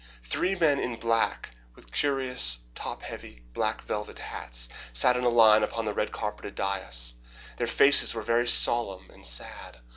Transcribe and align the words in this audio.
Three 0.23 0.55
men 0.55 0.79
in 0.79 0.95
black, 0.95 1.49
with 1.75 1.91
curious, 1.91 2.57
top 2.73 3.03
heavy, 3.03 3.43
black 3.53 3.83
velvet 3.83 4.17
hats, 4.17 4.67
sat 4.91 5.15
in 5.15 5.23
a 5.23 5.29
line 5.29 5.61
upon 5.61 5.87
a 5.87 5.93
red 5.93 6.11
carpeted 6.11 6.55
dais. 6.55 7.13
Their 7.57 7.67
faces 7.67 8.15
were 8.15 8.23
very 8.23 8.47
solemn 8.47 9.11
and 9.11 9.23
sad. 9.23 9.77